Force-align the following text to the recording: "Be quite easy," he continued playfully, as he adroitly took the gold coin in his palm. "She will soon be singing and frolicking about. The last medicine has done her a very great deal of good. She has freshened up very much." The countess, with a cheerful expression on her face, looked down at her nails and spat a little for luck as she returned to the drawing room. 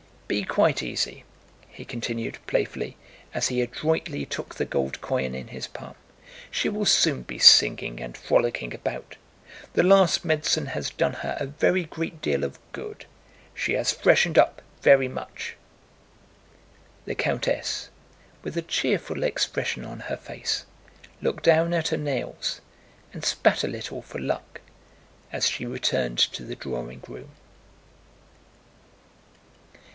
"Be 0.27 0.43
quite 0.43 0.81
easy," 0.81 1.25
he 1.67 1.83
continued 1.83 2.39
playfully, 2.47 2.95
as 3.33 3.49
he 3.49 3.61
adroitly 3.61 4.25
took 4.25 4.55
the 4.55 4.65
gold 4.65 4.99
coin 5.01 5.35
in 5.35 5.49
his 5.49 5.67
palm. 5.67 5.93
"She 6.49 6.69
will 6.69 6.85
soon 6.85 7.21
be 7.23 7.37
singing 7.37 7.99
and 7.99 8.17
frolicking 8.17 8.73
about. 8.73 9.17
The 9.73 9.83
last 9.83 10.23
medicine 10.23 10.67
has 10.67 10.89
done 10.89 11.15
her 11.15 11.35
a 11.37 11.45
very 11.45 11.83
great 11.83 12.19
deal 12.21 12.45
of 12.45 12.57
good. 12.71 13.05
She 13.53 13.73
has 13.73 13.91
freshened 13.91 14.37
up 14.39 14.61
very 14.81 15.09
much." 15.09 15.55
The 17.05 17.13
countess, 17.13 17.89
with 18.41 18.57
a 18.57 18.61
cheerful 18.63 19.23
expression 19.23 19.83
on 19.85 19.99
her 19.99 20.17
face, 20.17 20.65
looked 21.21 21.43
down 21.43 21.73
at 21.73 21.89
her 21.89 21.97
nails 21.97 22.61
and 23.13 23.23
spat 23.23 23.65
a 23.65 23.67
little 23.67 24.01
for 24.01 24.17
luck 24.17 24.61
as 25.33 25.47
she 25.49 25.65
returned 25.65 26.17
to 26.17 26.43
the 26.43 26.55
drawing 26.55 27.03
room. 27.05 27.31